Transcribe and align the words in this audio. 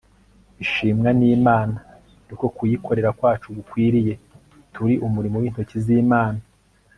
bishimwa 0.57 1.09
n'imana, 1.19 1.77
ariko 2.25 2.45
kuyikorera 2.55 3.09
kwacu 3.17 3.47
gukwiriye 3.57 4.13
(turi 4.73 4.95
umurimo 5.07 5.35
w'intoki 5.41 5.77
z'imana 5.85 6.41